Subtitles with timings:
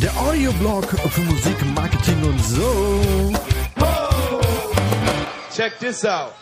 [0.00, 3.32] Der Audioblog für Musik, Marketing und so.
[5.54, 6.32] Check this out.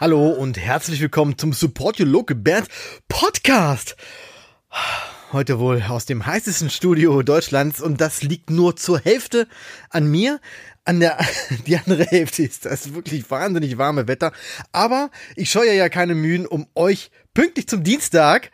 [0.00, 2.68] Hallo und herzlich willkommen zum Support Your Local Band
[3.08, 3.96] Podcast.
[5.32, 9.46] Heute wohl aus dem heißesten Studio Deutschlands und das liegt nur zur Hälfte
[9.88, 10.40] an mir.
[10.84, 11.18] An der,
[11.66, 14.32] die andere Hälfte ist das wirklich wahnsinnig warme Wetter.
[14.72, 18.50] Aber ich scheue ja keine Mühen, um euch pünktlich zum Dienstag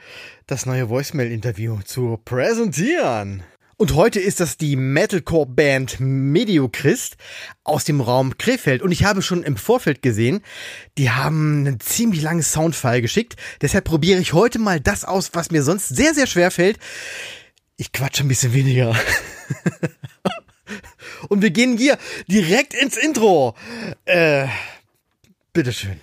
[0.46, 3.42] das neue Voicemail-Interview zu präsentieren.
[3.80, 7.16] Und heute ist das die Metalcore-Band Mediochrist
[7.62, 8.82] aus dem Raum Krefeld.
[8.82, 10.40] Und ich habe schon im Vorfeld gesehen,
[10.98, 13.36] die haben einen ziemlich langen Soundfile geschickt.
[13.60, 16.80] Deshalb probiere ich heute mal das aus, was mir sonst sehr, sehr schwer fällt.
[17.76, 18.96] Ich quatsche ein bisschen weniger.
[21.28, 23.54] Und wir gehen hier direkt ins Intro.
[24.04, 24.46] Äh,
[25.52, 26.00] bitteschön.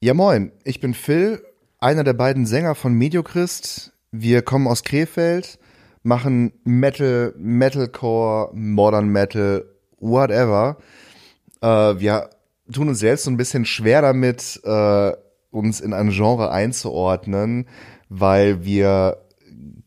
[0.00, 0.52] Ja, moin.
[0.64, 1.44] Ich bin Phil,
[1.78, 3.92] einer der beiden Sänger von Mediochrist.
[4.10, 5.58] Wir kommen aus Krefeld,
[6.02, 9.64] machen Metal, Metalcore, Modern Metal,
[9.98, 10.78] whatever.
[11.60, 11.66] Äh,
[11.98, 12.30] wir
[12.72, 15.12] tun uns selbst so ein bisschen schwer damit, äh,
[15.50, 17.66] uns in ein Genre einzuordnen,
[18.08, 19.18] weil wir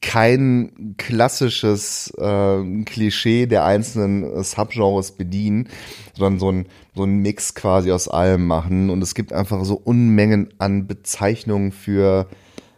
[0.03, 5.69] kein klassisches äh, Klischee der einzelnen äh, Subgenres bedienen,
[6.13, 8.89] sondern so ein, so ein Mix quasi aus allem machen.
[8.89, 12.27] Und es gibt einfach so Unmengen an Bezeichnungen für,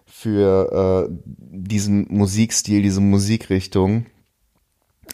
[0.06, 4.06] für äh, diesen Musikstil, diese Musikrichtung.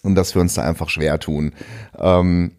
[0.03, 1.53] Und dass wir uns da einfach schwer tun.
[1.97, 2.51] Ähm,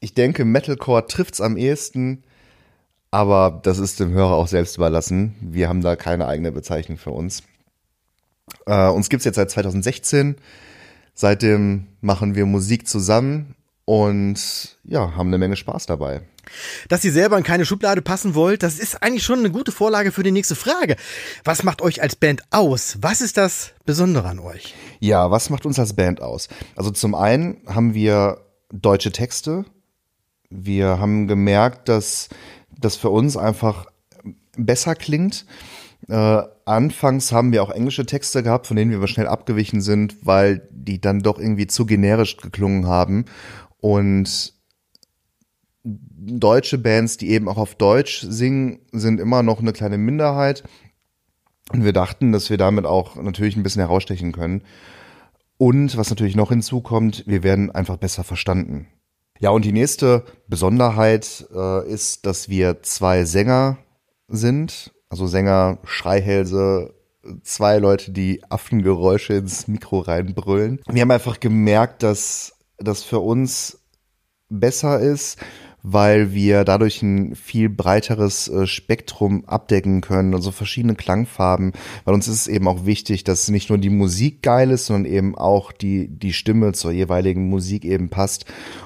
[0.00, 2.24] ich denke, Metalcore trifft's am ehesten,
[3.10, 5.34] aber das ist dem Hörer auch selbst überlassen.
[5.42, 7.42] Wir haben da keine eigene Bezeichnung für uns.
[8.66, 10.36] Äh, uns gibt's jetzt seit 2016.
[11.14, 13.54] Seitdem machen wir Musik zusammen
[13.84, 16.22] und ja, haben eine Menge Spaß dabei.
[16.88, 20.12] Dass ihr selber in keine Schublade passen wollt, das ist eigentlich schon eine gute Vorlage
[20.12, 20.96] für die nächste Frage.
[21.44, 22.98] Was macht euch als Band aus?
[23.00, 24.74] Was ist das Besondere an euch?
[25.00, 26.48] Ja, was macht uns als Band aus?
[26.74, 28.40] Also zum einen haben wir
[28.72, 29.64] deutsche Texte.
[30.50, 32.28] Wir haben gemerkt, dass
[32.76, 33.86] das für uns einfach
[34.56, 35.46] besser klingt.
[36.08, 40.26] Äh, anfangs haben wir auch englische Texte gehabt, von denen wir aber schnell abgewichen sind,
[40.26, 43.26] weil die dann doch irgendwie zu generisch geklungen haben.
[43.78, 44.54] Und
[45.84, 50.62] deutsche Bands, die eben auch auf Deutsch singen, sind immer noch eine kleine Minderheit.
[51.72, 54.62] Und wir dachten, dass wir damit auch natürlich ein bisschen herausstechen können.
[55.58, 58.88] Und was natürlich noch hinzukommt, wir werden einfach besser verstanden.
[59.38, 63.78] Ja, und die nächste Besonderheit äh, ist, dass wir zwei Sänger
[64.28, 66.94] sind, also Sänger, Schreihälse,
[67.42, 70.80] zwei Leute, die Affengeräusche ins Mikro reinbrüllen.
[70.88, 73.78] Wir haben einfach gemerkt, dass das für uns
[74.48, 75.38] besser ist,
[75.82, 81.72] weil wir dadurch ein viel breiteres äh, Spektrum abdecken können, also verschiedene Klangfarben,
[82.04, 85.12] weil uns ist es eben auch wichtig, dass nicht nur die Musik geil ist, sondern
[85.12, 88.44] eben auch die, die Stimme zur jeweiligen Musik eben passt.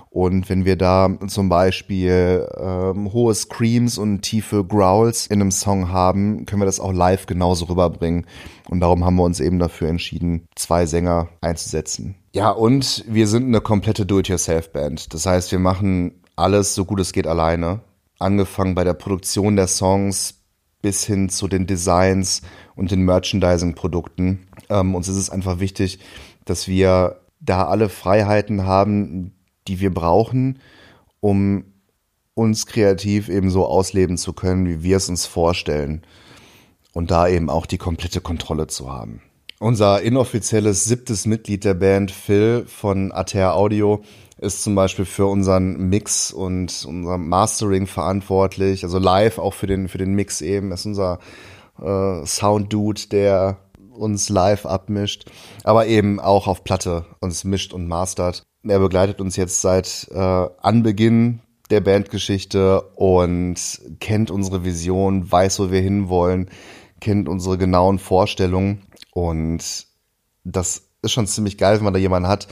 [0.09, 5.91] Und wenn wir da zum Beispiel ähm, hohe Screams und tiefe Growls in einem Song
[5.91, 8.25] haben, können wir das auch live genauso rüberbringen.
[8.71, 12.15] Und darum haben wir uns eben dafür entschieden, zwei Sänger einzusetzen.
[12.33, 15.12] Ja, und wir sind eine komplette Do-it-yourself-Band.
[15.12, 17.81] Das heißt, wir machen alles so gut es geht alleine.
[18.19, 20.35] Angefangen bei der Produktion der Songs
[20.83, 22.43] bis hin zu den Designs
[22.77, 24.47] und den Merchandising-Produkten.
[24.69, 25.99] Ähm, uns ist es einfach wichtig,
[26.45, 29.33] dass wir da alle Freiheiten haben,
[29.67, 30.61] die wir brauchen,
[31.21, 31.65] um
[32.35, 36.03] uns kreativ eben so ausleben zu können, wie wir es uns vorstellen.
[36.93, 39.23] Und da eben auch die komplette Kontrolle zu haben.
[39.59, 44.03] Unser inoffizielles siebtes Mitglied der Band, Phil von Ater Audio,
[44.39, 49.89] ist zum Beispiel für unseren Mix und unser Mastering verantwortlich, also live auch für den,
[49.89, 50.73] für den Mix eben.
[50.73, 51.19] Ist unser
[51.81, 53.59] äh, Sound-Dude, der
[53.93, 55.31] uns live abmischt,
[55.65, 58.43] aber eben auch auf Platte uns mischt und mastert.
[58.63, 63.56] Er begleitet uns jetzt seit äh, Anbeginn der Bandgeschichte und
[64.00, 66.50] kennt unsere Vision, weiß, wo wir hinwollen,
[67.00, 68.82] kennt unsere genauen Vorstellungen
[69.12, 69.87] und
[70.44, 72.49] das ist schon ziemlich geil, wenn man da jemanden hat,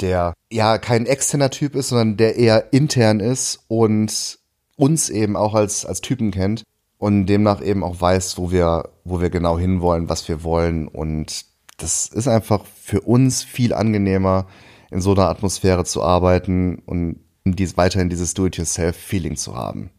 [0.00, 4.38] der ja kein externer Typ ist, sondern der eher intern ist und
[4.76, 6.64] uns eben auch als, als Typen kennt
[6.98, 10.88] und demnach eben auch weiß, wo wir, wo wir genau hinwollen, was wir wollen.
[10.88, 11.44] Und
[11.78, 14.46] das ist einfach für uns viel angenehmer,
[14.90, 19.90] in so einer Atmosphäre zu arbeiten und dies, weiterhin dieses Do-it-yourself-Feeling zu haben.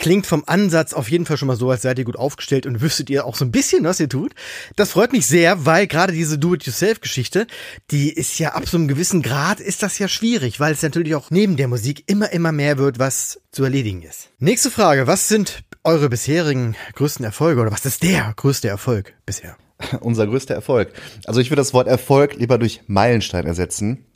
[0.00, 2.80] Klingt vom Ansatz auf jeden Fall schon mal so, als seid ihr gut aufgestellt und
[2.80, 4.32] wüsstet ihr auch so ein bisschen, was ihr tut.
[4.74, 7.46] Das freut mich sehr, weil gerade diese Do-it-yourself-Geschichte,
[7.90, 11.14] die ist ja ab so einem gewissen Grad ist das ja schwierig, weil es natürlich
[11.14, 14.30] auch neben der Musik immer, immer mehr wird, was zu erledigen ist.
[14.38, 15.06] Nächste Frage.
[15.06, 19.58] Was sind eure bisherigen größten Erfolge oder was ist der größte Erfolg bisher?
[20.00, 20.94] Unser größter Erfolg.
[21.26, 24.06] Also ich würde das Wort Erfolg lieber durch Meilenstein ersetzen.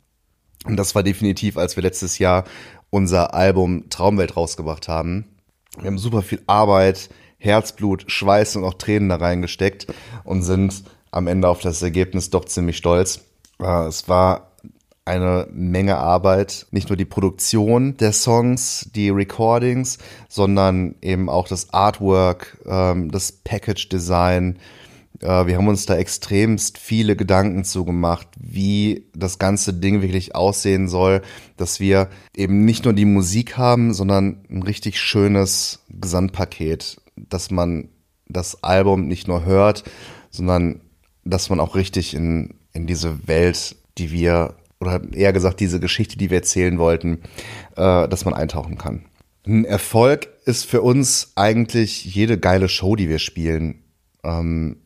[0.65, 2.45] Und das war definitiv, als wir letztes Jahr
[2.89, 5.34] unser Album Traumwelt rausgebracht haben.
[5.77, 9.87] Wir haben super viel Arbeit, Herzblut, Schweiß und auch Tränen da reingesteckt
[10.23, 13.21] und sind am Ende auf das Ergebnis doch ziemlich stolz.
[13.59, 14.51] Äh, es war
[15.05, 21.71] eine Menge Arbeit, nicht nur die Produktion der Songs, die Recordings, sondern eben auch das
[21.71, 24.57] Artwork, ähm, das Package Design,
[25.21, 31.21] wir haben uns da extremst viele Gedanken zugemacht, wie das ganze Ding wirklich aussehen soll,
[31.57, 37.89] dass wir eben nicht nur die Musik haben, sondern ein richtig schönes Gesamtpaket, dass man
[38.27, 39.83] das Album nicht nur hört,
[40.31, 40.81] sondern
[41.23, 46.17] dass man auch richtig in, in diese Welt, die wir, oder eher gesagt diese Geschichte,
[46.17, 47.21] die wir erzählen wollten,
[47.75, 49.05] äh, dass man eintauchen kann.
[49.47, 53.83] Ein Erfolg ist für uns eigentlich jede geile Show, die wir spielen.
[54.23, 54.77] Ähm,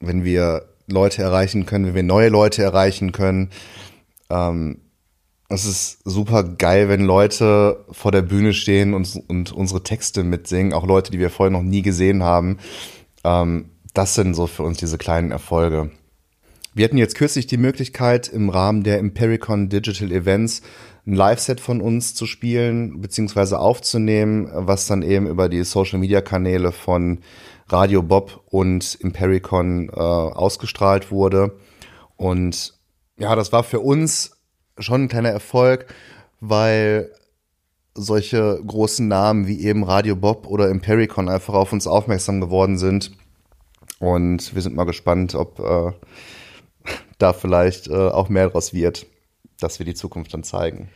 [0.00, 3.50] wenn wir Leute erreichen können, wenn wir neue Leute erreichen können.
[4.30, 4.78] Ähm,
[5.48, 10.72] es ist super geil, wenn Leute vor der Bühne stehen und, und unsere Texte mitsingen,
[10.72, 12.58] auch Leute, die wir vorher noch nie gesehen haben.
[13.24, 15.90] Ähm, das sind so für uns diese kleinen Erfolge.
[16.74, 20.62] Wir hatten jetzt kürzlich die Möglichkeit, im Rahmen der Impericon Digital Events
[21.06, 27.20] ein Live-Set von uns zu spielen, beziehungsweise aufzunehmen, was dann eben über die Social-Media-Kanäle von
[27.68, 31.58] Radio Bob und Impericon äh, ausgestrahlt wurde.
[32.16, 32.74] Und
[33.18, 34.36] ja, das war für uns
[34.78, 35.86] schon ein kleiner Erfolg,
[36.40, 37.10] weil
[37.94, 43.12] solche großen Namen wie eben Radio Bob oder Impericon einfach auf uns aufmerksam geworden sind.
[43.98, 45.92] Und wir sind mal gespannt, ob äh,
[47.18, 49.06] da vielleicht äh, auch mehr draus wird,
[49.58, 50.90] dass wir die Zukunft dann zeigen.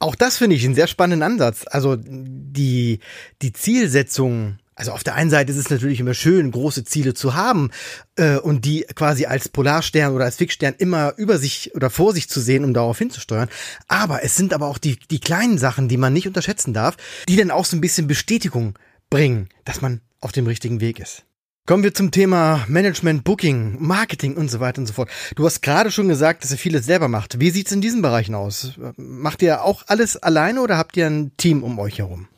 [0.00, 1.64] Auch das finde ich einen sehr spannenden Ansatz.
[1.70, 3.00] Also die,
[3.42, 7.34] die Zielsetzung also auf der einen Seite ist es natürlich immer schön, große Ziele zu
[7.34, 7.70] haben
[8.16, 12.30] äh, und die quasi als Polarstern oder als Fixstern immer über sich oder vor sich
[12.30, 13.50] zu sehen, um darauf hinzusteuern.
[13.88, 16.96] Aber es sind aber auch die, die kleinen Sachen, die man nicht unterschätzen darf,
[17.28, 18.78] die dann auch so ein bisschen Bestätigung
[19.10, 21.24] bringen, dass man auf dem richtigen Weg ist.
[21.66, 25.10] Kommen wir zum Thema Management, Booking, Marketing und so weiter und so fort.
[25.36, 27.38] Du hast gerade schon gesagt, dass ihr vieles selber macht.
[27.38, 28.72] Wie sieht's in diesen Bereichen aus?
[28.96, 32.29] Macht ihr auch alles alleine oder habt ihr ein Team um euch herum?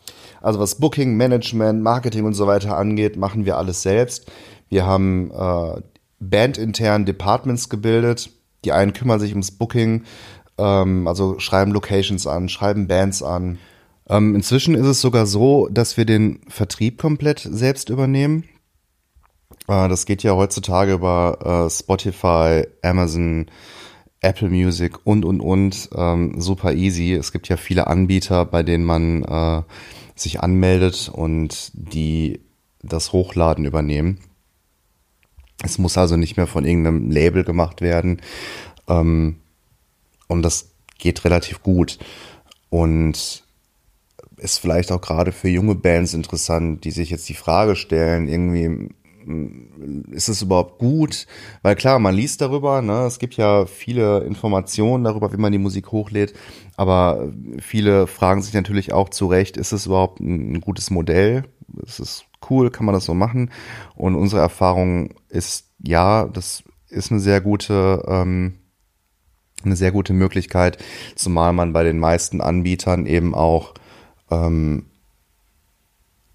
[0.42, 4.30] Also was Booking, Management, Marketing und so weiter angeht, machen wir alles selbst.
[4.68, 5.80] Wir haben äh,
[6.20, 8.30] bandintern Departments gebildet.
[8.64, 10.04] Die einen kümmern sich ums Booking,
[10.58, 13.58] ähm, also schreiben Locations an, schreiben Bands an.
[14.08, 18.44] Ähm, inzwischen ist es sogar so, dass wir den Vertrieb komplett selbst übernehmen.
[19.68, 23.46] Äh, das geht ja heutzutage über äh, Spotify, Amazon,
[24.20, 27.12] Apple Music und und und ähm, super easy.
[27.12, 29.62] Es gibt ja viele Anbieter, bei denen man äh,
[30.14, 32.40] sich anmeldet und die
[32.82, 34.18] das Hochladen übernehmen.
[35.62, 38.20] Es muss also nicht mehr von irgendeinem Label gemacht werden.
[38.88, 39.36] Ähm,
[40.26, 41.98] und das geht relativ gut.
[42.68, 43.44] Und
[44.38, 48.90] ist vielleicht auch gerade für junge Bands interessant, die sich jetzt die Frage stellen, irgendwie
[50.10, 51.26] ist es überhaupt gut?
[51.62, 53.04] Weil klar, man liest darüber, ne?
[53.06, 56.34] es gibt ja viele Informationen darüber, wie man die Musik hochlädt,
[56.76, 61.44] aber viele fragen sich natürlich auch zu Recht, ist es überhaupt ein, gutes Modell?
[61.84, 62.70] Ist es cool?
[62.70, 63.50] Kann man das so machen?
[63.94, 68.58] Und unsere Erfahrung ist, ja, das ist eine sehr gute, ähm,
[69.64, 70.78] eine sehr gute Möglichkeit,
[71.14, 73.74] zumal man bei den meisten Anbietern eben auch
[74.30, 74.86] ähm,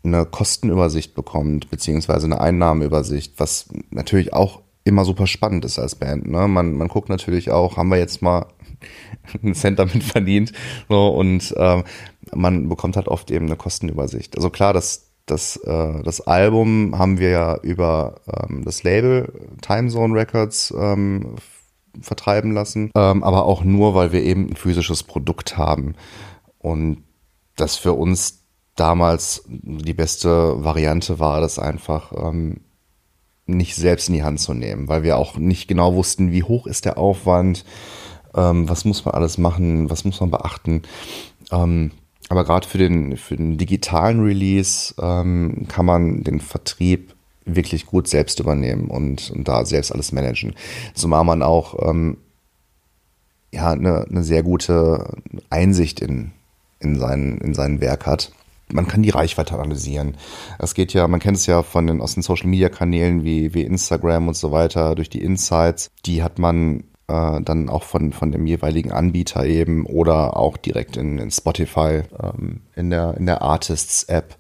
[0.08, 6.28] eine Kostenübersicht bekommt, beziehungsweise eine Einnahmenübersicht, was natürlich auch immer super spannend ist als Band.
[6.28, 6.48] Ne?
[6.48, 8.48] Man, man guckt natürlich auch, haben wir jetzt mal
[9.44, 10.54] einen Cent damit verdient
[10.90, 11.84] so, und äh,
[12.34, 14.38] man bekommt halt oft eben eine Kostenübersicht.
[14.38, 20.14] Also klar, das, das, äh, das Album haben wir ja über ähm, das Label Timezone
[20.14, 21.36] Records ähm,
[22.02, 25.96] vertreiben lassen, ähm, aber auch nur, weil wir eben ein physisches Produkt haben
[26.60, 27.04] und
[27.56, 28.47] das für uns
[28.78, 32.62] damals die beste Variante war, das einfach ähm,
[33.46, 36.68] nicht selbst in die Hand zu nehmen, weil wir auch nicht genau wussten, wie hoch
[36.68, 37.66] ist der Aufwand,
[38.36, 40.84] ähm, was muss man alles machen, was muss man beachten.
[41.52, 41.92] Ähm,
[42.30, 47.16] aber gerade für den, für den digitalen Release ähm, kann man den Vertrieb
[47.46, 50.54] wirklich gut selbst übernehmen und, und da selbst alles managen.
[50.94, 52.18] Zumal man auch ähm,
[53.52, 55.16] ja, eine, eine sehr gute
[55.50, 56.32] Einsicht in,
[56.80, 58.34] in, sein, in sein Werk hat.
[58.72, 60.18] Man kann die Reichweite analysieren.
[60.60, 63.54] Es geht ja, man kennt es ja von den, aus den Social Media Kanälen wie,
[63.54, 65.90] wie Instagram und so weiter, durch die Insights.
[66.06, 70.98] Die hat man äh, dann auch von, von dem jeweiligen Anbieter eben oder auch direkt
[70.98, 74.38] in, in Spotify, ähm, in der, in der Artists App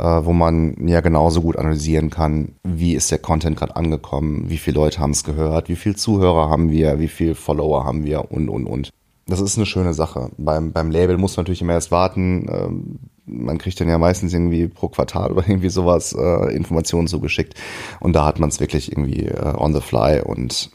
[0.00, 4.56] äh, wo man ja genauso gut analysieren kann, wie ist der Content gerade angekommen, wie
[4.56, 8.32] viele Leute haben es gehört, wie viele Zuhörer haben wir, wie viele Follower haben wir
[8.32, 8.90] und, und, und.
[9.26, 10.30] Das ist eine schöne Sache.
[10.38, 12.46] Beim, beim Label muss man natürlich immer erst warten.
[13.30, 17.54] Man kriegt dann ja meistens irgendwie pro Quartal oder irgendwie sowas äh, Informationen zugeschickt.
[18.00, 20.70] Und da hat man es wirklich irgendwie äh, on the fly und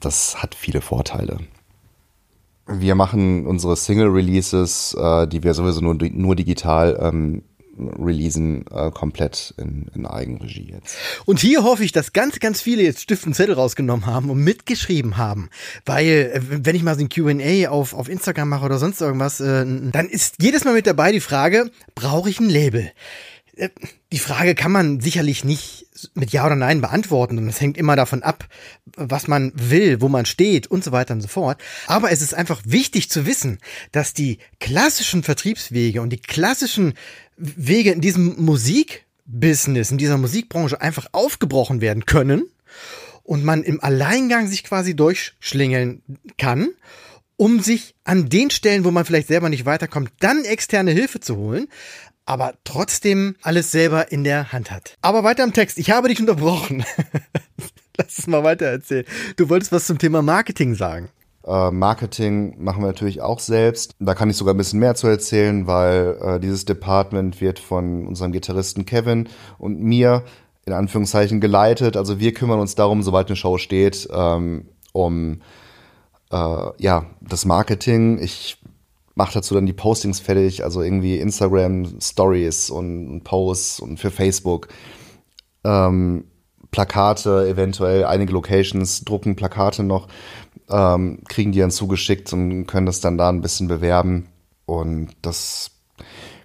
[0.00, 1.38] das hat viele Vorteile.
[2.66, 7.42] Wir machen unsere Single-Releases, äh, die wir sowieso nur, nur digital ähm,
[7.78, 10.96] releasen, äh, komplett in, in Eigenregie jetzt.
[11.24, 14.42] Und hier hoffe ich, dass ganz, ganz viele jetzt Stift und Zettel rausgenommen haben und
[14.42, 15.50] mitgeschrieben haben.
[15.84, 19.40] Weil, äh, wenn ich mal so ein QA auf, auf Instagram mache oder sonst irgendwas,
[19.40, 22.92] äh, dann ist jedes Mal mit dabei die Frage, brauche ich ein Label?
[24.12, 27.96] Die Frage kann man sicherlich nicht mit Ja oder Nein beantworten und es hängt immer
[27.96, 28.46] davon ab,
[28.96, 31.60] was man will, wo man steht und so weiter und so fort.
[31.86, 33.58] Aber es ist einfach wichtig zu wissen,
[33.92, 36.94] dass die klassischen Vertriebswege und die klassischen
[37.36, 42.44] Wege in diesem Musikbusiness, in dieser Musikbranche einfach aufgebrochen werden können
[43.24, 46.02] und man im Alleingang sich quasi durchschlingeln
[46.38, 46.70] kann,
[47.36, 51.36] um sich an den Stellen, wo man vielleicht selber nicht weiterkommt, dann externe Hilfe zu
[51.36, 51.68] holen,
[52.28, 54.98] aber trotzdem alles selber in der Hand hat.
[55.00, 55.78] Aber weiter im Text.
[55.78, 56.84] Ich habe dich unterbrochen.
[57.96, 59.06] Lass es mal weiter erzählen.
[59.36, 61.08] Du wolltest was zum Thema Marketing sagen.
[61.46, 63.94] Äh, Marketing machen wir natürlich auch selbst.
[63.98, 68.06] Da kann ich sogar ein bisschen mehr zu erzählen, weil äh, dieses Department wird von
[68.06, 70.22] unserem Gitarristen Kevin und mir
[70.66, 71.96] in Anführungszeichen geleitet.
[71.96, 75.40] Also wir kümmern uns darum, sobald eine Show steht, ähm, um
[76.30, 78.18] äh, ja das Marketing.
[78.20, 78.58] Ich
[79.18, 84.68] mache dazu dann die Postings fertig, also irgendwie Instagram Stories und Posts und für Facebook.
[85.64, 86.24] Ähm,
[86.70, 90.06] Plakate, eventuell einige Locations drucken Plakate noch
[90.70, 94.28] ähm, kriegen die dann zugeschickt und können das dann da ein bisschen bewerben.
[94.66, 95.72] Und das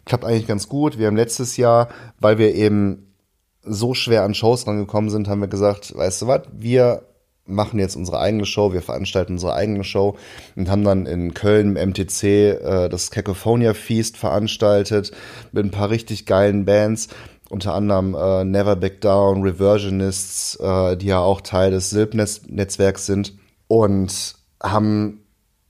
[0.06, 0.98] klappt eigentlich ganz gut.
[0.98, 1.90] Wir haben letztes Jahr,
[2.20, 3.14] weil wir eben
[3.62, 7.04] so schwer an Shows rangekommen sind, haben wir gesagt, weißt du was, wir
[7.46, 10.16] machen jetzt unsere eigene Show, wir veranstalten unsere eigene Show
[10.56, 15.12] und haben dann in Köln im MTC äh, das Cacophonia Feast veranstaltet
[15.52, 17.10] mit ein paar richtig geilen Bands,
[17.50, 23.34] unter anderem äh, Never Back Down, Reversionists, äh, die ja auch Teil des Silb-Netzwerks sind
[23.68, 25.20] und haben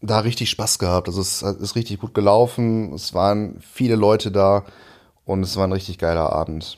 [0.02, 1.08] da richtig Spaß gehabt.
[1.08, 2.94] Also es ist richtig gut gelaufen.
[2.94, 4.66] Es waren viele Leute da
[5.26, 6.78] und es war ein richtig geiler Abend.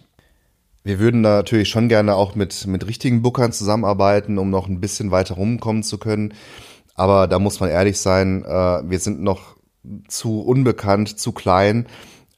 [0.86, 4.80] Wir würden da natürlich schon gerne auch mit, mit richtigen Bookern zusammenarbeiten, um noch ein
[4.80, 6.36] bisschen weiter rumkommen zu können.
[6.94, 9.56] Aber da muss man ehrlich sein, äh, wir sind noch
[10.08, 11.88] zu unbekannt, zu klein,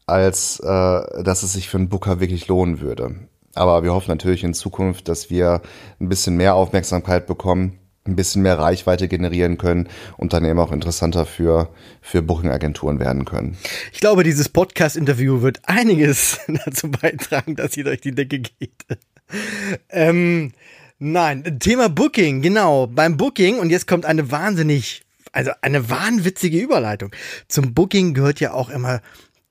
[0.06, 3.28] als äh, dass es sich für einen Booker wirklich lohnen würde.
[3.54, 5.62] Aber wir hoffen natürlich in Zukunft, dass wir
[6.00, 7.78] ein bisschen mehr Aufmerksamkeit bekommen
[8.08, 9.88] ein bisschen mehr Reichweite generieren können
[10.18, 11.70] und dann eben auch interessanter für,
[12.02, 13.58] für Booking-Agenturen werden können.
[13.92, 18.72] Ich glaube, dieses Podcast-Interview wird einiges dazu beitragen, dass ihr durch die Decke geht.
[19.90, 20.52] ähm,
[21.00, 22.88] nein, Thema Booking, genau.
[22.88, 27.12] Beim Booking, und jetzt kommt eine wahnsinnig, also eine wahnwitzige Überleitung.
[27.48, 29.02] Zum Booking gehört ja auch immer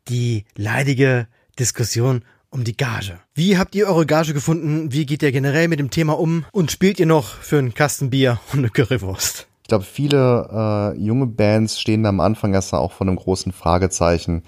[0.08, 1.26] die leidige
[1.58, 3.18] Diskussion um die Gage.
[3.34, 4.92] Wie habt ihr eure Gage gefunden?
[4.92, 6.44] Wie geht ihr generell mit dem Thema um?
[6.52, 9.46] Und spielt ihr noch für einen Kasten Bier und eine Currywurst?
[9.62, 13.52] Ich glaube, viele äh, junge Bands stehen da am Anfang erst auch vor einem großen
[13.52, 14.44] Fragezeichen.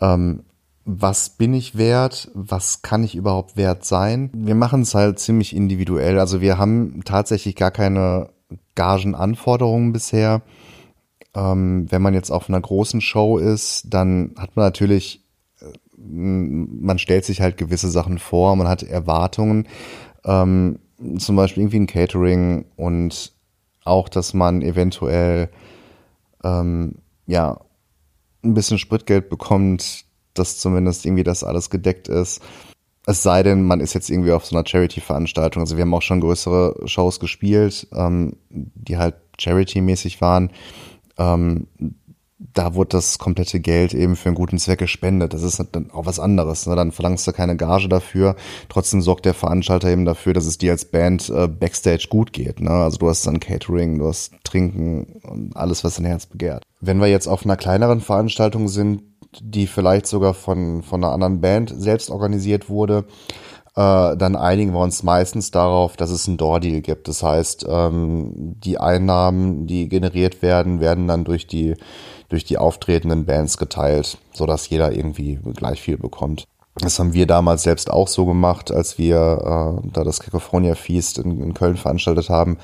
[0.00, 0.44] Ähm,
[0.84, 2.30] was bin ich wert?
[2.34, 4.30] Was kann ich überhaupt wert sein?
[4.34, 6.18] Wir machen es halt ziemlich individuell.
[6.18, 8.30] Also wir haben tatsächlich gar keine
[8.74, 10.42] Gagenanforderungen bisher.
[11.34, 15.24] Ähm, wenn man jetzt auf einer großen Show ist, dann hat man natürlich
[16.00, 19.66] man stellt sich halt gewisse Sachen vor, man hat Erwartungen,
[20.24, 20.78] ähm,
[21.18, 23.32] zum Beispiel irgendwie ein Catering und
[23.84, 25.50] auch, dass man eventuell
[26.44, 27.60] ähm, ja
[28.44, 32.40] ein bisschen Spritgeld bekommt, dass zumindest irgendwie das alles gedeckt ist.
[33.06, 35.62] Es sei denn, man ist jetzt irgendwie auf so einer Charity-Veranstaltung.
[35.62, 40.50] Also wir haben auch schon größere Shows gespielt, ähm, die halt Charity-mäßig waren.
[41.16, 41.66] Ähm,
[42.38, 45.34] da wurde das komplette Geld eben für einen guten Zweck gespendet.
[45.34, 46.66] Das ist dann auch was anderes.
[46.66, 46.76] Ne?
[46.76, 48.36] Dann verlangst du keine Gage dafür.
[48.68, 52.60] Trotzdem sorgt der Veranstalter eben dafür, dass es dir als Band äh, Backstage gut geht.
[52.60, 52.70] Ne?
[52.70, 56.62] Also du hast dann Catering, du hast Trinken und alles, was dein Herz begehrt.
[56.80, 59.02] Wenn wir jetzt auf einer kleineren Veranstaltung sind,
[59.40, 63.04] die vielleicht sogar von, von einer anderen Band selbst organisiert wurde,
[63.78, 67.06] äh, dann einigen wir uns meistens darauf, dass es einen Door-Deal gibt.
[67.06, 71.74] Das heißt, ähm, die Einnahmen, die generiert werden, werden dann durch die,
[72.28, 76.46] durch die auftretenden Bands geteilt, sodass jeder irgendwie gleich viel bekommt.
[76.80, 81.18] Das haben wir damals selbst auch so gemacht, als wir äh, da das Cacophonia Feast
[81.18, 82.58] in, in Köln veranstaltet haben.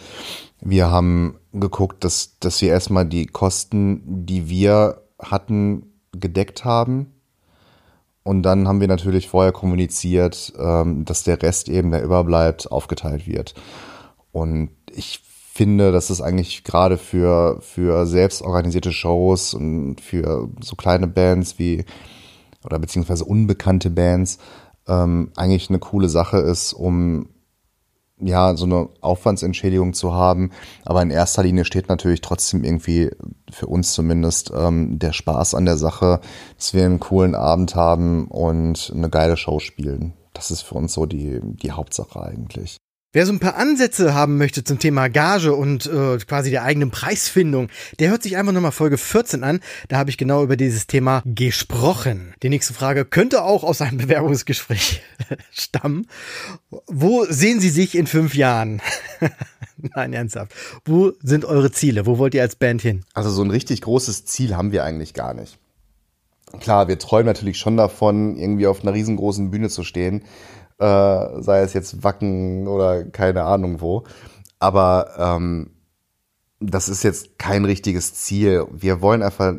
[0.61, 7.12] Wir haben geguckt, dass, dass wir erstmal die Kosten, die wir hatten, gedeckt haben.
[8.23, 13.26] Und dann haben wir natürlich vorher kommuniziert, ähm, dass der Rest eben, der überbleibt, aufgeteilt
[13.26, 13.54] wird.
[14.33, 15.21] Und ich
[15.55, 21.85] finde, dass es eigentlich gerade für, für selbstorganisierte Shows und für so kleine Bands wie
[22.65, 24.39] oder beziehungsweise unbekannte Bands
[24.89, 27.29] ähm, eigentlich eine coole Sache ist, um
[28.19, 30.51] ja so eine Aufwandsentschädigung zu haben.
[30.85, 33.11] Aber in erster Linie steht natürlich trotzdem irgendwie
[33.53, 36.21] für uns zumindest ähm, der Spaß an der Sache,
[36.57, 40.15] dass wir einen coolen Abend haben und eine geile Show spielen.
[40.33, 42.77] Das ist für uns so die, die Hauptsache eigentlich.
[43.14, 46.90] Wer so ein paar Ansätze haben möchte zum Thema Gage und äh, quasi der eigenen
[46.90, 47.68] Preisfindung,
[48.00, 49.61] der hört sich einfach nochmal Folge 14 an.
[49.87, 52.35] Da habe ich genau über dieses Thema gesprochen.
[52.42, 55.00] Die nächste Frage könnte auch aus einem Bewerbungsgespräch
[55.52, 56.09] stammen.
[56.88, 58.83] Wo sehen Sie sich in fünf Jahren?
[59.76, 60.52] Nein, ernsthaft.
[60.85, 62.06] Wo sind eure Ziele?
[62.06, 63.04] Wo wollt ihr als Band hin?
[63.14, 65.56] Also so ein richtig großes Ziel haben wir eigentlich gar nicht.
[66.59, 70.25] Klar, wir träumen natürlich schon davon, irgendwie auf einer riesengroßen Bühne zu stehen
[70.78, 74.04] äh, sei es jetzt Wacken oder keine Ahnung wo.
[74.59, 75.71] Aber ähm,
[76.61, 78.66] das ist jetzt kein richtiges Ziel.
[78.73, 79.54] Wir wollen einfach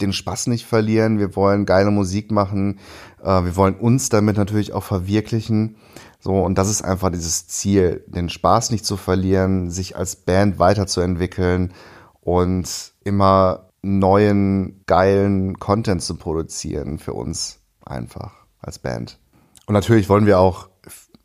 [0.00, 1.18] den Spaß nicht verlieren.
[1.18, 2.80] Wir wollen geile Musik machen.
[3.22, 5.76] Äh, wir wollen uns damit natürlich auch verwirklichen.
[6.20, 10.58] So, und das ist einfach dieses Ziel, den Spaß nicht zu verlieren, sich als Band
[10.58, 11.72] weiterzuentwickeln
[12.20, 19.18] und immer neuen, geilen Content zu produzieren für uns einfach als Band.
[19.66, 20.68] Und natürlich wollen wir auch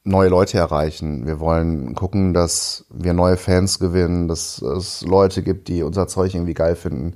[0.04, 1.26] neue Leute erreichen.
[1.26, 6.34] Wir wollen gucken, dass wir neue Fans gewinnen, dass es Leute gibt, die unser Zeug
[6.34, 7.16] irgendwie geil finden.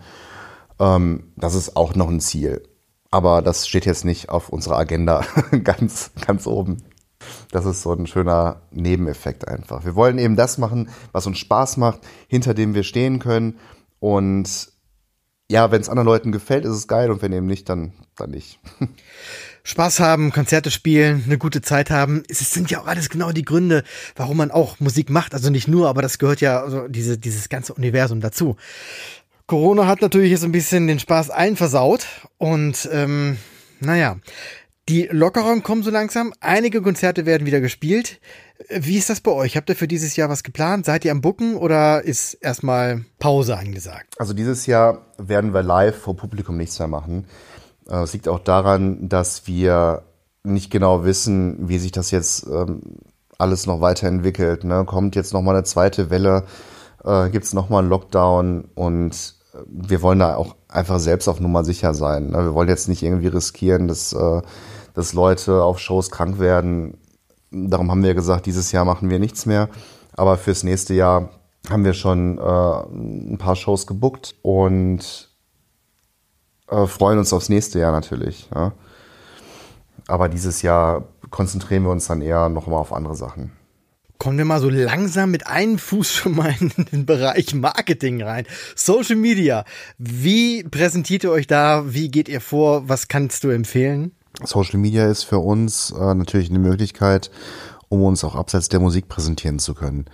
[0.79, 2.63] Ähm, das ist auch noch ein Ziel.
[3.09, 5.23] Aber das steht jetzt nicht auf unserer Agenda
[5.63, 6.77] ganz, ganz oben.
[7.51, 9.85] Das ist so ein schöner Nebeneffekt einfach.
[9.85, 13.59] Wir wollen eben das machen, was uns Spaß macht, hinter dem wir stehen können.
[13.99, 14.71] Und
[15.49, 18.31] ja, wenn es anderen Leuten gefällt, ist es geil und wenn eben nicht, dann, dann
[18.31, 18.59] nicht.
[19.63, 22.23] Spaß haben, Konzerte spielen, eine gute Zeit haben.
[22.27, 23.83] Es sind ja auch alles genau die Gründe,
[24.15, 25.33] warum man auch Musik macht.
[25.33, 28.55] Also nicht nur, aber das gehört ja also diese, dieses ganze Universum dazu.
[29.47, 32.05] Corona hat natürlich jetzt ein bisschen den Spaß allen versaut
[32.37, 33.37] und ähm,
[33.79, 34.17] naja,
[34.89, 36.33] die Lockerungen kommen so langsam.
[36.39, 38.19] Einige Konzerte werden wieder gespielt.
[38.69, 39.57] Wie ist das bei euch?
[39.57, 40.85] Habt ihr für dieses Jahr was geplant?
[40.85, 44.15] Seid ihr am Bucken oder ist erstmal Pause angesagt?
[44.17, 47.25] Also dieses Jahr werden wir live vor Publikum nichts mehr machen.
[47.91, 50.03] Äh, es liegt auch daran, dass wir
[50.43, 52.81] nicht genau wissen, wie sich das jetzt ähm,
[53.37, 54.63] alles noch weiterentwickelt.
[54.63, 54.85] Ne?
[54.85, 56.45] Kommt jetzt noch mal eine zweite Welle?
[57.03, 58.69] Äh, Gibt es noch mal einen Lockdown?
[58.73, 62.29] Und äh, wir wollen da auch einfach selbst auf Nummer sicher sein.
[62.29, 62.45] Ne?
[62.45, 64.41] Wir wollen jetzt nicht irgendwie riskieren, dass, äh,
[64.93, 66.97] dass Leute auf Shows krank werden.
[67.51, 69.69] Darum haben wir gesagt, dieses Jahr machen wir nichts mehr.
[70.15, 71.29] Aber fürs nächste Jahr
[71.69, 75.30] haben wir schon äh, ein paar Shows gebuckt und
[76.71, 78.49] äh, freuen uns aufs nächste Jahr natürlich.
[78.53, 78.73] Ja.
[80.07, 83.51] Aber dieses Jahr konzentrieren wir uns dann eher nochmal auf andere Sachen.
[84.17, 88.45] Kommen wir mal so langsam mit einem Fuß schon mal in den Bereich Marketing rein.
[88.75, 89.65] Social Media.
[89.97, 91.93] Wie präsentiert ihr euch da?
[91.93, 92.87] Wie geht ihr vor?
[92.87, 94.11] Was kannst du empfehlen?
[94.43, 97.31] Social Media ist für uns äh, natürlich eine Möglichkeit,
[97.89, 100.05] um uns auch abseits der Musik präsentieren zu können.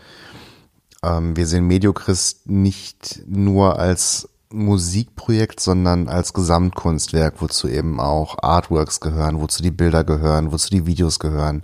[1.04, 9.00] Ähm, wir sehen Mediochrist nicht nur als Musikprojekt, sondern als Gesamtkunstwerk, wozu eben auch Artworks
[9.00, 11.64] gehören, wozu die Bilder gehören, wozu die Videos gehören.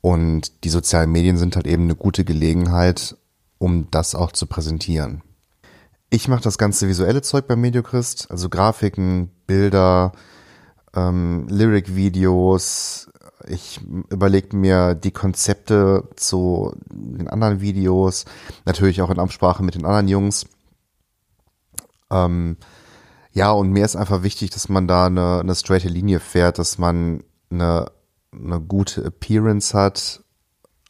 [0.00, 3.16] Und die sozialen Medien sind halt eben eine gute Gelegenheit,
[3.58, 5.22] um das auch zu präsentieren.
[6.10, 10.12] Ich mache das ganze visuelle Zeug bei Mediochrist, also Grafiken, Bilder,
[10.94, 13.10] ähm, Lyric-Videos.
[13.48, 18.24] Ich überlege mir die Konzepte zu den anderen Videos,
[18.64, 20.46] natürlich auch in Absprache mit den anderen Jungs.
[22.12, 22.56] Ähm,
[23.32, 26.78] ja, und mir ist einfach wichtig, dass man da eine, eine straighte Linie fährt, dass
[26.78, 27.90] man eine,
[28.32, 30.22] eine gute Appearance hat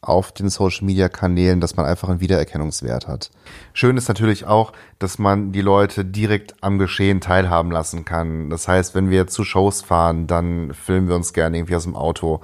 [0.01, 3.31] auf den Social Media Kanälen, dass man einfach einen Wiedererkennungswert hat.
[3.71, 8.49] Schön ist natürlich auch, dass man die Leute direkt am Geschehen teilhaben lassen kann.
[8.49, 11.95] Das heißt, wenn wir zu Shows fahren, dann filmen wir uns gerne irgendwie aus dem
[11.95, 12.41] Auto,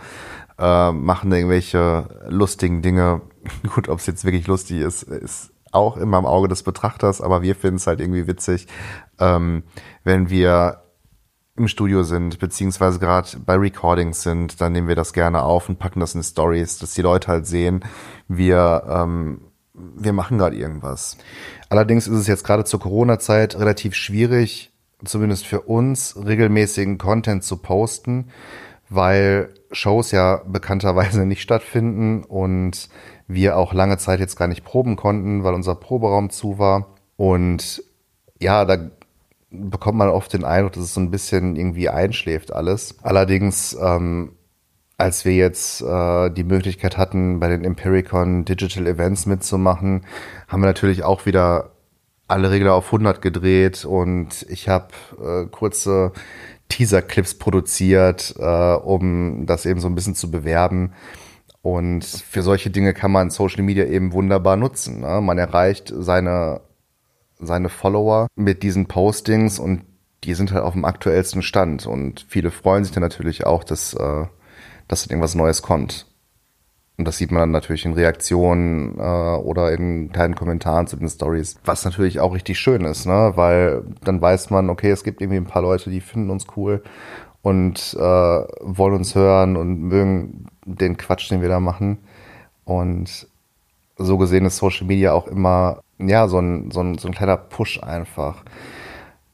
[0.58, 3.22] äh, machen irgendwelche lustigen Dinge.
[3.76, 7.42] Gut, ob es jetzt wirklich lustig ist, ist auch immer im Auge des Betrachters, aber
[7.42, 8.68] wir finden es halt irgendwie witzig,
[9.20, 9.64] ähm,
[10.04, 10.84] wenn wir
[11.60, 15.78] im Studio sind, beziehungsweise gerade bei Recordings sind, dann nehmen wir das gerne auf und
[15.78, 17.84] packen das in Stories, dass die Leute halt sehen,
[18.28, 19.42] wir, ähm,
[19.74, 21.18] wir machen gerade irgendwas.
[21.68, 24.72] Allerdings ist es jetzt gerade zur Corona-Zeit relativ schwierig,
[25.04, 28.30] zumindest für uns, regelmäßigen Content zu posten,
[28.90, 32.90] weil Shows ja bekannterweise nicht stattfinden und
[33.28, 36.96] wir auch lange Zeit jetzt gar nicht proben konnten, weil unser Proberaum zu war.
[37.16, 37.84] Und
[38.40, 38.90] ja, da
[39.52, 42.96] bekommt man oft den Eindruck, dass es so ein bisschen irgendwie einschläft alles.
[43.04, 44.34] Allerdings, ähm,
[44.98, 50.06] als wir jetzt äh, die Möglichkeit hatten, bei den Empiricon Digital Events mitzumachen,
[50.48, 51.72] haben wir natürlich auch wieder
[52.28, 56.12] alle Regler auf 100 gedreht und ich habe äh, kurze
[56.70, 60.94] Teaser-Clips produziert, äh, um das eben so ein bisschen zu bewerben.
[61.62, 65.02] Und für solche Dinge kann man Social Media eben wunderbar nutzen.
[65.02, 65.20] Ne?
[65.22, 66.62] Man erreicht seine
[67.40, 69.84] seine Follower mit diesen Postings und
[70.24, 73.94] die sind halt auf dem aktuellsten Stand und viele freuen sich dann natürlich auch, dass,
[73.94, 74.26] äh,
[74.88, 76.06] dass irgendwas Neues kommt.
[77.00, 79.02] Und das sieht man dann natürlich in Reaktionen äh,
[79.38, 83.32] oder in kleinen Kommentaren zu den Stories, was natürlich auch richtig schön ist, ne?
[83.36, 86.84] Weil dann weiß man, okay, es gibt irgendwie ein paar Leute, die finden uns cool
[87.42, 92.00] und äh, wollen uns hören und mögen den Quatsch, den wir da machen.
[92.66, 93.30] Und
[93.96, 97.38] so gesehen ist Social Media auch immer ja, so ein, so, ein, so ein kleiner
[97.38, 98.44] Push einfach.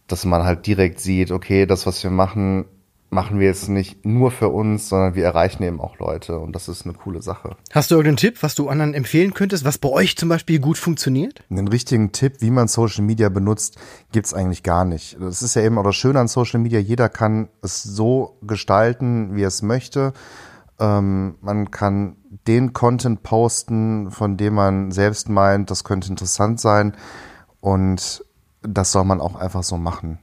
[0.05, 2.65] Dass man halt direkt sieht, okay, das, was wir machen,
[3.09, 6.67] machen wir jetzt nicht nur für uns, sondern wir erreichen eben auch Leute und das
[6.67, 7.55] ist eine coole Sache.
[7.71, 10.77] Hast du irgendeinen Tipp, was du anderen empfehlen könntest, was bei euch zum Beispiel gut
[10.77, 11.43] funktioniert?
[11.49, 13.77] Einen richtigen Tipp, wie man Social Media benutzt,
[14.11, 15.17] gibt's eigentlich gar nicht.
[15.19, 19.35] Das ist ja eben auch das Schöne an Social Media, jeder kann es so gestalten,
[19.35, 20.13] wie er es möchte.
[20.79, 26.95] Ähm, man kann den Content posten, von dem man selbst meint, das könnte interessant sein.
[27.61, 28.25] Und
[28.61, 30.19] das soll man auch einfach so machen.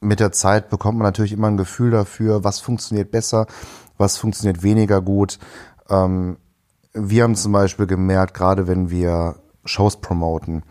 [0.00, 3.46] Mit der Zeit bekommt man natürlich immer ein Gefühl dafür, was funktioniert besser,
[3.96, 5.38] was funktioniert weniger gut.
[5.88, 6.36] Ähm,
[6.92, 10.62] wir haben zum Beispiel gemerkt, gerade wenn wir Shows promoten,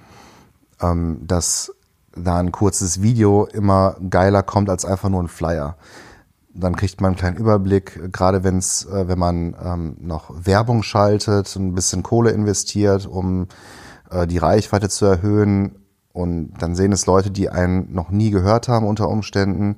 [0.82, 1.72] ähm, dass
[2.16, 5.78] da ein kurzes Video immer geiler kommt als einfach nur ein Flyer.
[6.54, 11.54] Dann kriegt man einen kleinen Überblick, gerade wenn's, äh, wenn man ähm, noch Werbung schaltet,
[11.56, 13.48] ein bisschen Kohle investiert, um
[14.10, 15.85] äh, die Reichweite zu erhöhen.
[16.16, 19.76] Und dann sehen es Leute, die einen noch nie gehört haben unter Umständen.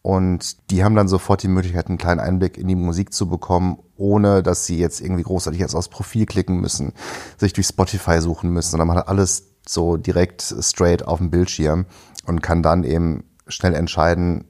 [0.00, 3.78] Und die haben dann sofort die Möglichkeit, einen kleinen Einblick in die Musik zu bekommen,
[3.96, 6.92] ohne dass sie jetzt irgendwie großartig jetzt aufs Profil klicken müssen,
[7.36, 11.86] sich durch Spotify suchen müssen, sondern man hat alles so direkt straight auf dem Bildschirm
[12.26, 14.44] und kann dann eben schnell entscheiden,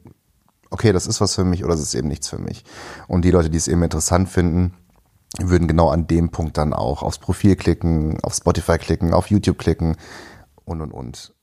[0.68, 2.62] okay, das ist was für mich oder es ist eben nichts für mich.
[3.08, 4.74] Und die Leute, die es eben interessant finden,
[5.38, 9.56] würden genau an dem Punkt dann auch aufs Profil klicken, auf Spotify klicken, auf YouTube
[9.56, 9.96] klicken
[10.64, 11.34] und und und.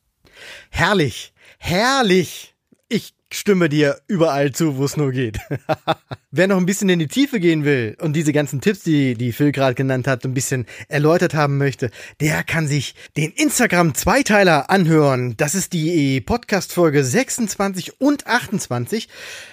[0.69, 2.55] Herrlich, herrlich.
[2.87, 5.39] Ich stimme dir überall zu, wo es nur geht.
[6.31, 9.31] Wer noch ein bisschen in die Tiefe gehen will und diese ganzen Tipps, die, die
[9.31, 15.35] Phil gerade genannt hat, ein bisschen erläutert haben möchte, der kann sich den Instagram-Zweiteiler anhören.
[15.37, 19.07] Das ist die Podcast-Folge 26 und 28.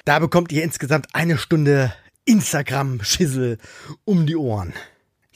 [0.05, 1.92] Da bekommt ihr insgesamt eine Stunde
[2.24, 3.59] Instagram-Schissel
[4.05, 4.72] um die Ohren.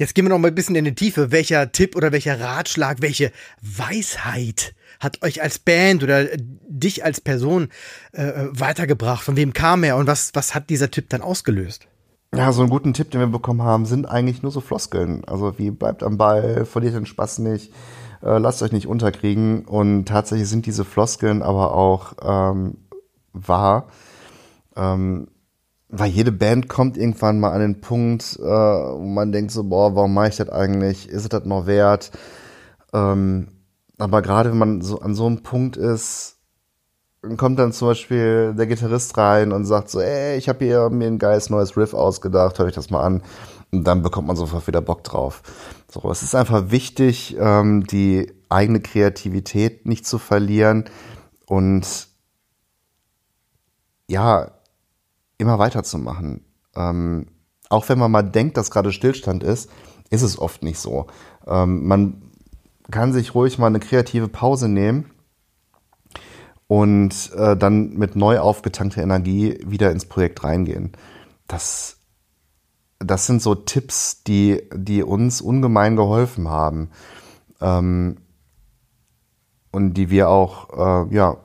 [0.01, 1.31] Jetzt gehen wir noch mal ein bisschen in die Tiefe.
[1.31, 7.69] Welcher Tipp oder welcher Ratschlag, welche Weisheit hat euch als Band oder dich als Person
[8.13, 9.23] äh, weitergebracht?
[9.23, 11.87] Von wem kam er und was, was hat dieser Tipp dann ausgelöst?
[12.35, 15.23] Ja, so einen guten Tipp, den wir bekommen haben, sind eigentlich nur so Floskeln.
[15.27, 17.71] Also wie bleibt am Ball, verliert den Spaß nicht,
[18.23, 19.67] äh, lasst euch nicht unterkriegen.
[19.67, 22.79] Und tatsächlich sind diese Floskeln aber auch ähm,
[23.35, 23.89] wahr.
[24.77, 25.29] Ähm,
[25.91, 29.95] weil jede Band kommt irgendwann mal an den Punkt, äh, wo man denkt so, boah,
[29.95, 31.09] warum mache ich das eigentlich?
[31.09, 32.11] Ist es das noch wert?
[32.93, 33.49] Ähm,
[33.99, 36.37] aber gerade wenn man so an so einem Punkt ist,
[37.37, 41.07] kommt dann zum Beispiel der Gitarrist rein und sagt so, ey, ich habe hier mir
[41.07, 43.23] ein geiles neues Riff ausgedacht, höre ich das mal an.
[43.73, 45.43] Und dann bekommt man sofort wieder Bock drauf.
[45.89, 50.85] So, es ist einfach wichtig, ähm, die eigene Kreativität nicht zu verlieren
[51.47, 52.09] und
[54.09, 54.51] ja,
[55.41, 56.45] immer weiterzumachen.
[56.77, 57.27] Ähm,
[57.69, 59.71] auch wenn man mal denkt, dass gerade Stillstand ist,
[60.11, 61.07] ist es oft nicht so.
[61.47, 62.23] Ähm, man
[62.91, 65.11] kann sich ruhig mal eine kreative Pause nehmen
[66.67, 70.93] und äh, dann mit neu aufgetankter Energie wieder ins Projekt reingehen.
[71.47, 71.99] Das,
[72.99, 76.91] das sind so Tipps, die, die uns ungemein geholfen haben
[77.61, 78.19] ähm,
[79.73, 81.37] und die wir auch äh, ja,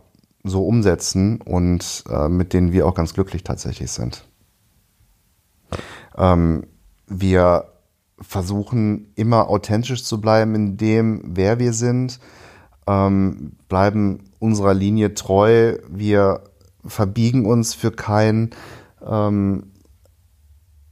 [0.45, 4.25] so umsetzen und äh, mit denen wir auch ganz glücklich tatsächlich sind.
[6.17, 6.67] Ähm,
[7.07, 7.65] wir
[8.19, 12.19] versuchen immer authentisch zu bleiben in dem, wer wir sind,
[12.87, 15.77] ähm, bleiben unserer Linie treu.
[15.89, 16.43] Wir
[16.85, 18.51] verbiegen uns für keinen,
[19.05, 19.71] ähm,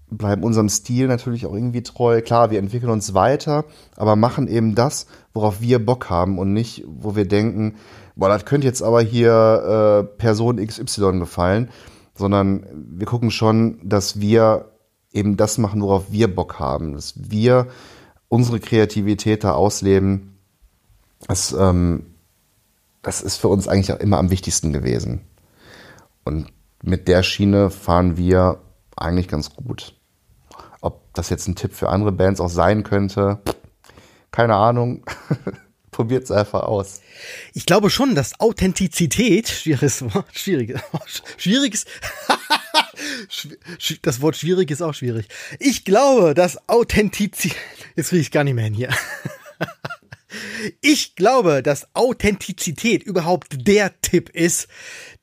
[0.10, 2.22] bleiben unserem Stil natürlich auch irgendwie treu.
[2.22, 6.84] Klar, wir entwickeln uns weiter, aber machen eben das, worauf wir Bock haben und nicht,
[6.88, 7.76] wo wir denken,
[8.16, 11.70] boah, das könnte jetzt aber hier äh, Person XY gefallen,
[12.16, 14.72] sondern wir gucken schon, dass wir
[15.12, 17.68] eben das machen, worauf wir Bock haben, dass wir
[18.28, 20.38] unsere Kreativität da ausleben.
[21.28, 22.16] Das, ähm,
[23.02, 25.22] das ist für uns eigentlich auch immer am wichtigsten gewesen.
[26.24, 26.48] Und
[26.82, 28.60] mit der Schiene fahren wir
[28.96, 29.96] eigentlich ganz gut.
[30.82, 33.40] Ob das jetzt ein Tipp für andere Bands auch sein könnte,
[34.32, 35.06] keine Ahnung.
[35.94, 37.02] Probiert es einfach aus.
[37.54, 40.82] Ich glaube schon, dass Authentizität, schwieriges Wort, schwieriges,
[41.38, 41.86] schwieriges,
[44.02, 45.28] das Wort schwierig ist auch schwierig.
[45.60, 47.56] Ich glaube, dass Authentizität,
[47.96, 48.90] jetzt kriege ich gar nicht mehr hin hier.
[50.82, 54.68] Ich glaube, dass Authentizität überhaupt der Tipp ist,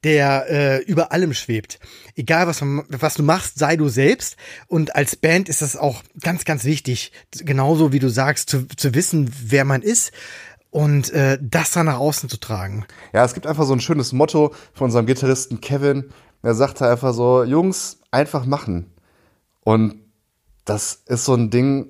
[0.04, 1.78] der äh, über allem schwebt.
[2.14, 4.37] Egal was, was du machst, sei du selbst.
[4.66, 8.94] Und als Band ist das auch ganz, ganz wichtig, genauso wie du sagst, zu, zu
[8.94, 10.12] wissen, wer man ist
[10.70, 12.87] und äh, das dann nach außen zu tragen.
[13.12, 16.11] Ja, es gibt einfach so ein schönes Motto von unserem Gitarristen Kevin.
[16.42, 18.92] Er sagte einfach so, Jungs, einfach machen.
[19.64, 19.96] Und
[20.64, 21.88] das ist so ein Ding,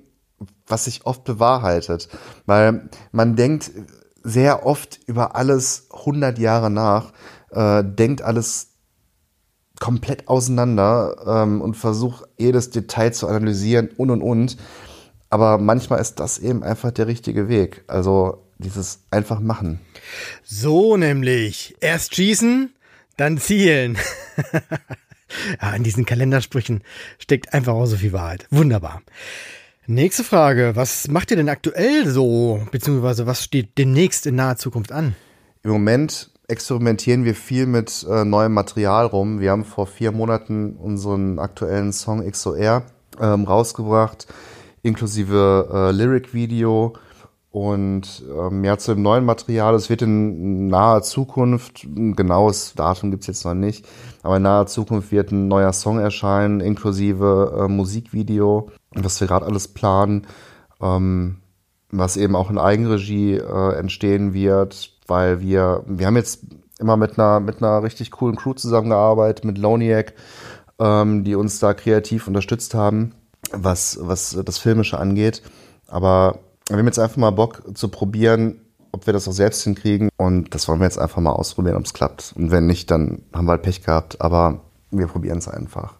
[0.66, 2.08] was sich oft bewahrheitet.
[2.46, 3.70] Weil man denkt
[4.22, 7.12] sehr oft über alles 100 Jahre nach
[7.50, 8.68] äh, denkt alles
[9.78, 14.56] komplett auseinander ähm, und versucht jedes Detail zu analysieren und und und.
[15.30, 17.84] Aber manchmal ist das eben einfach der richtige Weg.
[17.86, 19.80] Also dieses einfach machen.
[20.44, 21.76] So nämlich.
[21.80, 22.72] Erst schießen,
[23.16, 23.98] dann zielen.
[25.62, 26.82] ja, in diesen Kalendersprüchen
[27.18, 28.46] steckt einfach auch so viel Wahrheit.
[28.50, 29.02] Wunderbar.
[29.86, 30.72] Nächste Frage.
[30.74, 32.64] Was macht ihr denn aktuell so?
[32.70, 35.16] Beziehungsweise was steht demnächst in naher Zukunft an?
[35.62, 39.40] Im Moment experimentieren wir viel mit äh, neuem Material rum.
[39.40, 42.84] Wir haben vor vier Monaten unseren aktuellen Song XOR
[43.20, 44.26] ähm, rausgebracht,
[44.82, 46.94] inklusive äh, Lyric-Video.
[47.52, 53.10] Und ähm, ja, zu dem neuen Material, es wird in naher Zukunft, ein genaues Datum
[53.10, 53.88] gibt's jetzt noch nicht,
[54.22, 59.46] aber in naher Zukunft wird ein neuer Song erscheinen, inklusive äh, Musikvideo, was wir gerade
[59.46, 60.28] alles planen,
[60.80, 61.38] ähm,
[61.90, 66.44] was eben auch in Eigenregie äh, entstehen wird, weil wir, wir haben jetzt
[66.78, 70.14] immer mit einer, mit einer richtig coolen Crew zusammengearbeitet, mit Loniac,
[70.78, 73.12] ähm, die uns da kreativ unterstützt haben,
[73.50, 75.42] was, was das Filmische angeht.
[75.88, 76.38] Aber
[76.70, 78.60] wir haben jetzt einfach mal Bock zu probieren,
[78.92, 80.08] ob wir das auch selbst hinkriegen.
[80.16, 82.32] Und das wollen wir jetzt einfach mal ausprobieren, ob es klappt.
[82.36, 84.20] Und wenn nicht, dann haben wir halt Pech gehabt.
[84.20, 85.94] Aber wir probieren es einfach.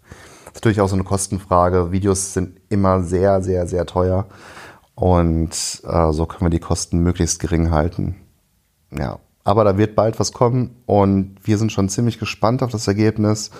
[0.47, 1.93] Das ist natürlich auch so eine Kostenfrage.
[1.93, 4.27] Videos sind immer sehr, sehr, sehr teuer.
[4.95, 8.17] Und äh, so können wir die Kosten möglichst gering halten.
[8.97, 12.87] Ja, aber da wird bald was kommen und wir sind schon ziemlich gespannt auf das
[12.87, 13.51] Ergebnis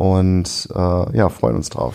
[0.00, 1.94] und äh, ja, freuen uns drauf.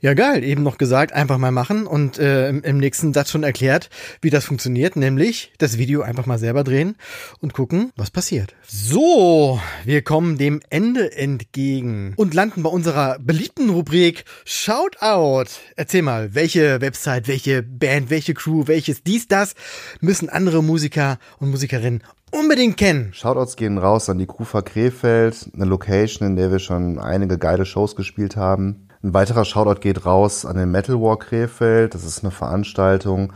[0.00, 0.42] Ja, geil.
[0.42, 3.90] Eben noch gesagt, einfach mal machen und äh, im, im nächsten Satz schon erklärt,
[4.20, 6.96] wie das funktioniert, nämlich das Video einfach mal selber drehen
[7.38, 8.56] und gucken, was passiert.
[8.66, 15.48] So, wir kommen dem Ende entgegen und landen bei unserer beliebten Rubrik Shoutout.
[15.76, 19.54] Erzähl mal, welche Website, welche Band, welche Crew, welches dies, das
[20.00, 23.12] müssen andere Musiker und Musikerinnen unbedingt kennen.
[23.12, 27.64] Shoutouts gehen raus an die Kufa Krefeld, eine Location, in der wir schon einige geile
[27.64, 28.88] Shows gespielt haben.
[29.02, 31.94] Ein weiterer Shoutout geht raus an den Metal War Krefeld.
[31.94, 33.34] Das ist eine Veranstaltung,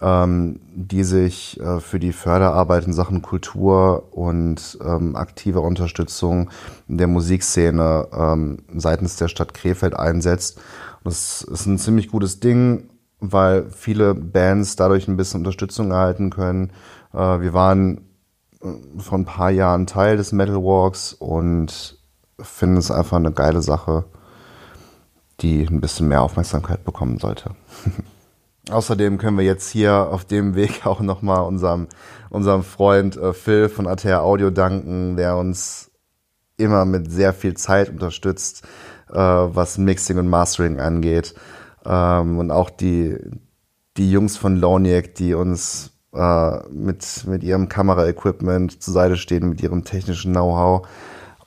[0.00, 6.50] ähm, die sich äh, für die Förderarbeit in Sachen Kultur und ähm, aktiver Unterstützung
[6.88, 10.60] der Musikszene ähm, seitens der Stadt Krefeld einsetzt.
[11.04, 16.72] Das ist ein ziemlich gutes Ding, weil viele Bands dadurch ein bisschen Unterstützung erhalten können.
[17.12, 18.00] Äh, wir waren
[18.98, 21.98] vor ein paar Jahren Teil des Metal Walks und
[22.40, 24.04] finde es einfach eine geile Sache,
[25.40, 27.50] die ein bisschen mehr Aufmerksamkeit bekommen sollte.
[28.70, 31.88] Außerdem können wir jetzt hier auf dem Weg auch nochmal unserem,
[32.30, 35.90] unserem Freund äh, Phil von ATR Audio danken, der uns
[36.56, 38.62] immer mit sehr viel Zeit unterstützt,
[39.10, 41.34] äh, was Mixing und Mastering angeht.
[41.84, 43.18] Ähm, und auch die,
[43.98, 49.62] die Jungs von Loniac, die uns äh, mit, mit ihrem Kameraequipment zur Seite stehen, mit
[49.62, 50.86] ihrem technischen Know-how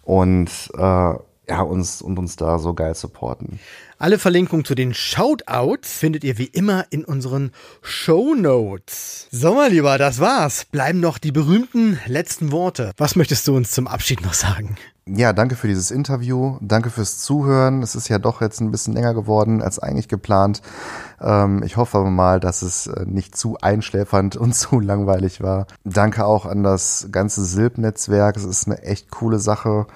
[0.04, 1.14] und äh,
[1.50, 3.60] ja, uns und uns da so geil supporten.
[3.98, 7.52] Alle Verlinkungen zu den Shoutouts findet ihr wie immer in unseren
[7.82, 9.28] Show Notes.
[9.32, 10.66] So, mein Lieber, das war's.
[10.66, 12.92] Bleiben noch die berühmten letzten Worte.
[12.98, 14.78] Was möchtest du uns zum Abschied noch sagen?
[15.10, 16.58] Ja, danke für dieses Interview.
[16.60, 17.82] Danke fürs Zuhören.
[17.82, 20.62] Es ist ja doch jetzt ein bisschen länger geworden als eigentlich geplant.
[21.22, 25.68] Ähm, ich hoffe mal, dass es äh, nicht zu einschläfernd und zu langweilig war.
[25.86, 28.36] Danke auch an das ganze Silb-Netzwerk.
[28.36, 29.88] Es ist eine echt coole Sache.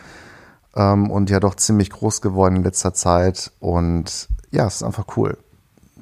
[0.76, 3.52] ähm, und ja doch ziemlich groß geworden in letzter Zeit.
[3.60, 5.38] Und ja, es ist einfach cool.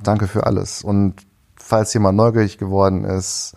[0.03, 0.83] Danke für alles.
[0.83, 1.15] Und
[1.57, 3.55] falls jemand neugierig geworden ist,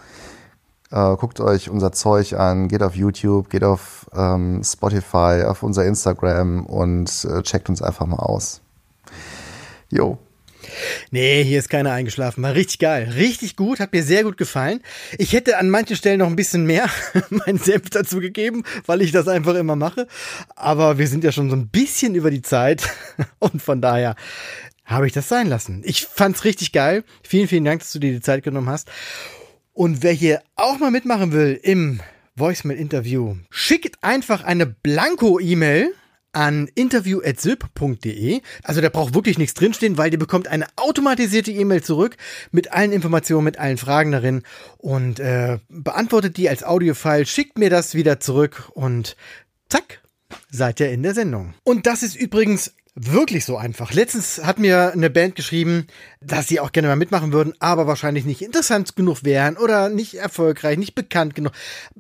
[0.93, 5.87] äh, guckt euch unser Zeug an, geht auf YouTube, geht auf ähm, Spotify, auf unser
[5.87, 8.61] Instagram und äh, checkt uns einfach mal aus.
[9.91, 10.19] Jo.
[11.11, 12.43] Nee, hier ist keiner eingeschlafen.
[12.43, 13.13] War richtig geil.
[13.17, 14.81] Richtig gut, hat mir sehr gut gefallen.
[15.19, 16.89] Ich hätte an manchen Stellen noch ein bisschen mehr
[17.31, 20.07] meinen Senf dazu gegeben, weil ich das einfach immer mache.
[20.55, 22.89] Aber wir sind ja schon so ein bisschen über die Zeit
[23.39, 24.15] und von daher
[24.85, 25.83] habe ich das sein lassen.
[25.85, 27.05] Ich fand's richtig geil.
[27.23, 28.89] Vielen, vielen Dank, dass du dir die Zeit genommen hast.
[29.73, 32.01] Und wer hier auch mal mitmachen will im
[32.37, 35.95] Voicemail-Interview, schickt einfach eine Blanko-E-Mail
[36.33, 38.41] an interview.sylp.de.
[38.63, 42.17] Also da braucht wirklich nichts drinstehen, weil ihr bekommt eine automatisierte E-Mail zurück
[42.51, 44.43] mit allen Informationen, mit allen Fragen darin
[44.79, 49.17] und äh, beantwortet die als Audiofile, schickt mir das wieder zurück und
[49.69, 50.03] zack,
[50.51, 51.55] seid ihr in der Sendung.
[51.65, 53.93] Und das ist übrigens wirklich so einfach.
[53.93, 55.87] Letztens hat mir eine Band geschrieben,
[56.21, 60.15] dass sie auch gerne mal mitmachen würden, aber wahrscheinlich nicht interessant genug wären oder nicht
[60.15, 61.53] erfolgreich, nicht bekannt genug.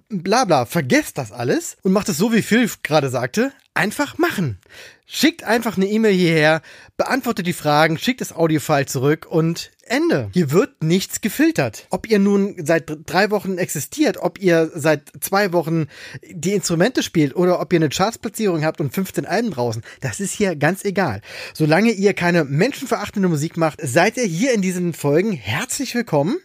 [0.08, 4.58] Bla bla, vergesst das alles und macht es so, wie Phil gerade sagte, einfach machen.
[5.06, 6.62] Schickt einfach eine E-Mail hierher,
[6.96, 10.30] beantwortet die Fragen, schickt das Audiofile zurück und Ende.
[10.32, 11.86] Hier wird nichts gefiltert.
[11.90, 15.86] Ob ihr nun seit drei Wochen existiert, ob ihr seit zwei Wochen
[16.30, 20.32] die Instrumente spielt oder ob ihr eine Chartsplatzierung habt und 15 Alben draußen, das ist
[20.32, 21.20] hier ganz egal.
[21.52, 26.38] Solange ihr keine menschenverachtende Musik macht, seid ihr hier in diesen Folgen herzlich willkommen.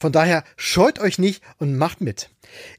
[0.00, 2.30] Von daher scheut euch nicht und macht mit.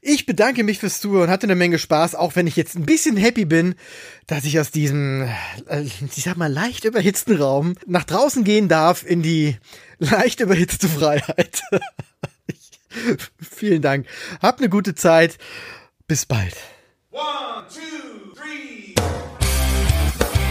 [0.02, 3.16] Ich bedanke mich fürs Zuhören, hatte eine Menge Spaß, auch wenn ich jetzt ein bisschen
[3.16, 3.74] happy bin,
[4.26, 5.28] dass ich aus diesem,
[5.68, 9.56] äh, ich sag mal, leicht überhitzten Raum nach draußen gehen darf in die
[9.98, 11.62] leicht überhitzte Freiheit.
[13.38, 14.06] vielen Dank.
[14.42, 15.38] Habt eine gute Zeit.
[16.06, 16.56] Bis bald.
[17.12, 18.94] One, two, three.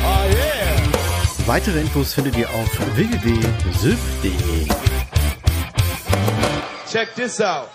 [0.03, 1.47] Oh yeah.
[1.47, 4.67] Weitere Infos findet ihr auf www.sylp.de.
[6.91, 7.69] Check this out.